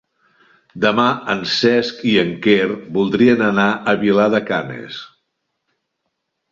[0.85, 1.03] Demà
[1.33, 2.65] en Cesc i en Quer
[2.99, 5.03] voldrien anar a Vilar de Canes.